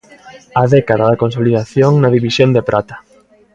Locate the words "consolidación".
1.23-1.91